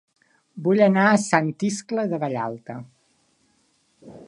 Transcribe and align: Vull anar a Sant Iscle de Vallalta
Vull 0.67 0.79
anar 0.85 1.03
a 1.09 1.19
Sant 1.25 1.51
Iscle 1.69 2.07
de 2.15 2.21
Vallalta 2.25 2.79